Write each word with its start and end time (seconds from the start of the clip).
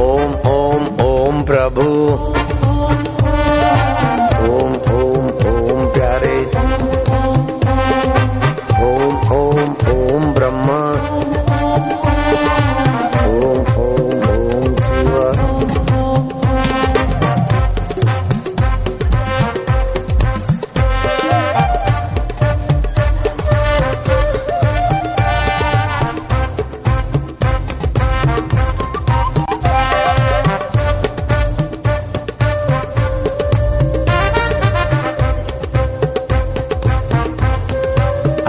ओम 0.00 0.34
ओम 0.50 1.06
ओम 1.06 1.42
प्रभु। 1.42 1.86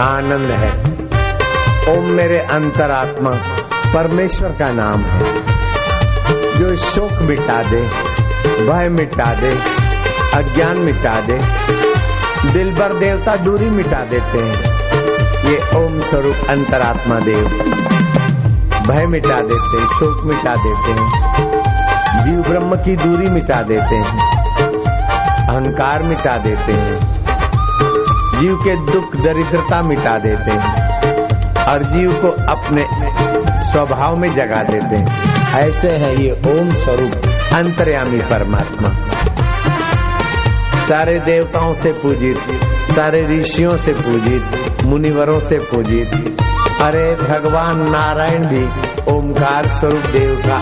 आनंद 0.01 0.51
है। 0.51 0.71
ओम 1.93 2.05
मेरे 2.05 2.37
अंतरात्मा, 2.37 3.29
परमेश्वर 3.93 4.49
का 4.49 4.71
नाम 4.71 5.01
है। 5.01 5.19
जो 6.53 6.75
शोक 6.75 7.21
मिटा 7.21 7.63
दे, 7.63 7.81
भय 8.47 8.87
मिटा 8.89 9.33
दे, 9.33 9.57
अज्ञान 10.35 10.77
मिटा 10.77 11.21
दे 11.21 11.61
दिल 12.51 12.71
भर 12.71 12.93
देवता 12.93 13.35
दूरी 13.35 13.69
मिटा 13.69 14.05
देते 14.05 14.39
हैं। 14.41 14.81
ये 15.49 15.85
ओम 15.85 16.01
स्वरूप 16.01 16.35
अंतरात्मा 16.49 17.15
देव। 17.15 17.45
भय 18.87 19.05
मिटा 19.05 19.35
देते 19.35 19.79
हैं, 19.79 19.87
शोक 19.87 20.25
मिटा 20.25 20.55
देते 20.55 20.91
हैं। 20.91 21.31
जीव 22.23 22.41
ब्रह्म 22.41 22.71
की 22.71 22.95
दूरी 22.95 23.29
मिटा 23.29 23.61
देते 23.61 23.95
हैं। 23.95 24.41
अहंकार 25.47 26.03
मिटा 26.03 26.37
देते 26.37 26.73
हैं। 26.73 27.20
जीव 28.41 28.55
के 28.55 28.75
दुख 28.75 29.15
दरिद्रता 29.15 29.81
मिटा 29.81 30.17
देते 30.17 30.51
हैं 30.51 30.85
और 31.63 31.83
जीव 31.83 32.11
को 32.13 32.53
अपने 32.53 32.81
स्वभाव 33.71 34.15
में 34.15 34.29
जगा 34.33 34.59
देते 34.63 34.95
हैं। 34.95 35.33
ऐसे 35.53 35.89
है 35.89 36.23
ये 36.23 36.31
ओम 36.31 36.69
स्वरूप, 36.69 37.11
अंतर्यामी 37.55 38.17
परमात्मा। 38.17 38.89
सारे 40.83 41.19
देवताओं 41.19 41.73
से 41.73 41.91
पूजित, 41.91 42.37
सारे 42.91 43.21
ऋषियों 43.21 43.75
से 43.75 43.93
पूजित, 43.93 44.43
मुनिवरों 44.87 45.39
से 45.39 45.55
पूजित, 45.55 46.07
अरे 46.81 47.15
भगवान 47.15 47.89
नारायण 47.89 48.45
भी 48.45 48.63
ओमकार 49.13 49.67
स्वरूप 49.67 50.01
देव 50.01 50.43
का 50.47 50.55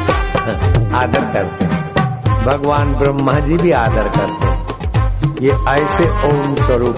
आदर 0.99 1.25
करते 1.25 1.65
हैं। 1.65 1.83
भगवान 2.41 2.93
ब्रह्मा 2.93 3.39
जी 3.39 3.55
भी 3.55 3.71
आदर 3.71 4.07
करते 4.07 4.51
हैं। 4.51 4.67
ये 5.41 5.81
ऐसे 5.83 6.03
ओम 6.03 6.55
स्वरूप 6.55 6.97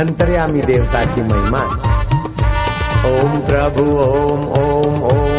अंतर्यामी 0.00 0.60
देवता 0.68 1.00
की 1.04 1.22
महिमा 1.22 1.62
ओम 3.08 3.32
प्रभु 3.48 3.84
ओम 4.04 4.44
ओम 4.60 4.94
ओम 5.08 5.34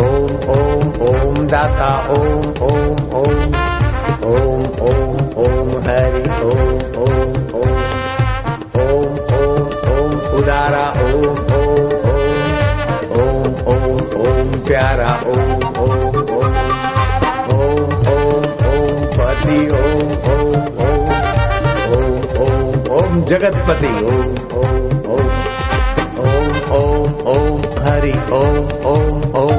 ओम 0.00 0.26
ओम 0.54 0.82
ओम 1.08 1.38
दाता 1.52 1.88
ओम 2.16 2.42
ओम 2.68 2.90
ओम 3.20 3.38
ओम 4.32 4.62
ओम 4.88 5.14
ओम 5.44 5.70
हरि 5.86 6.22
ओम 6.48 6.70
ओम 7.04 7.32
ओम 7.60 7.80
ओम 8.82 9.06
ओम 9.38 9.56
ओम 9.94 10.10
उदारा 10.40 10.86
ओम 11.06 11.24
ओम 11.60 11.82
ओम 12.12 12.36
ओम 13.22 13.42
ओम 13.74 13.96
ओम 14.26 14.50
प्यारा 14.68 15.12
ओम 15.34 15.50
ओम 15.84 16.02
ओम 16.36 16.54
ओम 17.56 17.80
ओम 18.12 18.42
ओम 18.68 19.06
पति 19.18 19.58
ओम 19.80 19.91
ओम 23.12 23.18
ओम 23.18 23.24
जगतपति 23.24 23.88
ओम 23.88 24.30
ओम 24.58 24.76
ओम 25.12 25.32
ओम 26.26 26.54
ओम 26.76 27.08
ओम 27.32 27.58
हरि 27.86 28.12
ओम 28.36 28.56
ओम 28.90 29.18
ओम 29.40 29.58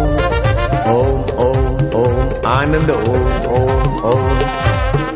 ओम 0.94 1.20
ओम 1.44 1.68
ओम 2.00 2.48
आनंद 2.54 2.92
ओम 2.92 3.28
ओम 3.58 4.00
ओम 4.12 4.32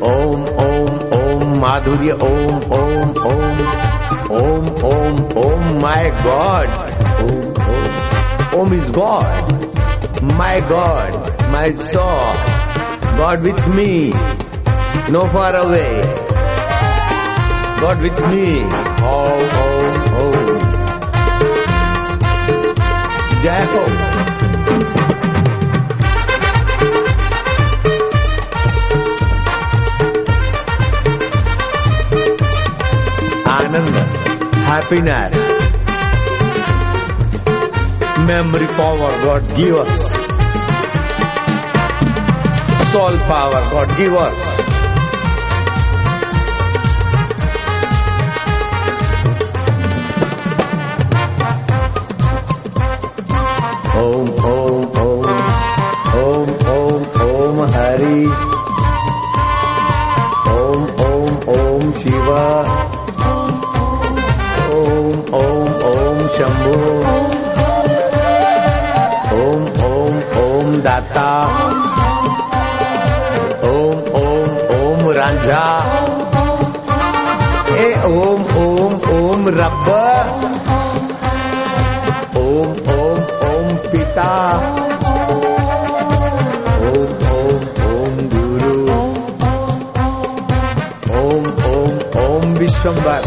ओम 0.10 0.44
ओम 0.66 0.86
ओम 1.18 1.58
माधुर्य 1.64 2.18
Om 2.28 2.54
Om 2.78 3.18
Om 3.32 3.50
Om 4.42 4.70
Om 4.92 5.18
Om 5.46 5.66
my 5.82 6.10
God 6.28 6.70
Om 7.24 7.42
Om 7.72 8.60
Om 8.60 8.76
is 8.76 8.92
God 9.00 9.52
my 10.38 10.62
God 10.76 11.42
my 11.56 11.72
so 11.88 12.08
God 13.18 13.42
with 13.42 13.68
me, 13.70 14.12
no 15.10 15.22
far 15.32 15.56
away. 15.56 16.17
God 17.80 18.02
with 18.02 18.20
me. 18.32 18.46
Oh, 19.04 19.38
oh, 19.62 20.22
oh. 20.22 20.58
जय 23.42 23.64
हो 23.72 23.82
आनंद 33.56 33.98
happiness 34.70 35.46
memory 38.30 38.68
power 38.78 39.10
God 39.24 39.46
give 39.58 39.76
us 39.82 40.02
soul 42.94 43.18
power 43.28 43.62
God 43.74 43.94
give 44.00 44.16
us 44.24 44.48
दाता। 70.82 71.28
ओम 73.68 73.98
ओम 74.22 74.50
ओम 74.78 75.12
रांझा। 75.12 75.64
ए, 77.70 78.02
ओम 78.06 78.42
ओम 78.64 78.94
ओम 79.18 79.48
रब्ब। 79.48 79.88
ओम 82.38 82.70
ओम 82.94 83.20
ओम 83.50 83.76
पिता। 83.92 84.32
ओम 86.78 87.10
ओम 87.34 87.62
ओम 87.88 88.16
गुरु। 88.34 88.74
ओम 91.18 91.44
ओम 91.72 91.94
ओम 92.24 92.54
विश्वम्बर 92.54 93.22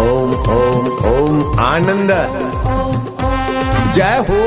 ओम 0.00 0.30
ओम 0.50 0.84
ओम 1.12 1.64
आनंद। 1.64 2.12
जय 3.94 4.18
हो 4.30 4.40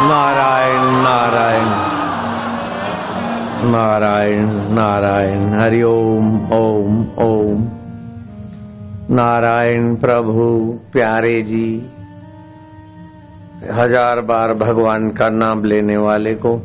नारायण 0.00 0.84
नारायण। 0.84 1.64
नारायण 3.70 4.46
नारायण। 4.48 5.60
हरि 5.60 5.82
ओम 5.82 6.52
ओम 6.52 7.06
ओम। 7.18 7.68
नारायण 9.10 9.96
प्रभु, 9.96 10.78
प्यारे 10.92 11.42
जी। 11.42 11.90
हज़ार 13.72 14.20
बार 14.20 14.54
भगवान 14.54 15.10
का 15.10 15.28
नाम 15.28 15.64
लेने 15.64 15.96
वाले 15.96 16.34
को 16.34 16.62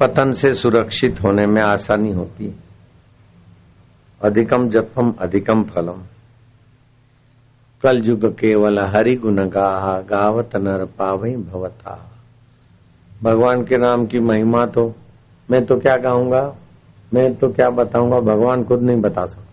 पतन 0.00 0.30
से 0.30 0.54
सुरक्षित 0.54 1.16
होने 1.24 1.46
में 1.46 1.62
आसानी 1.62 2.12
होती 2.12 2.54
अधिकम 4.24 4.68
जपम, 4.68 5.14
अधिकम 5.20 5.62
फलम। 5.62 6.02
कल 7.82 8.02
युग 8.04 8.26
केवल 8.26 8.78
हरि 8.78 9.16
गुण 9.16 9.48
गाहा, 9.48 10.00
गावत 10.00 10.56
नर 10.56 10.84
पावई 10.84 11.36
भवता। 11.36 12.10
भगवान 13.22 13.64
के 13.64 13.76
नाम 13.76 14.06
की 14.06 14.20
महिमा 14.20 14.66
तो 14.66 14.94
मैं 15.50 15.66
तो 15.66 15.76
क्या 15.76 15.96
गाऊँगा? 15.96 16.56
मैं 17.14 17.34
तो 17.34 17.48
क्या 17.48 17.68
बताऊँगा? 17.68 18.20
भगवान 18.20 18.64
खुद 18.64 18.82
नहीं 18.82 19.00
बता 19.00 19.26
सकता। 19.26 19.45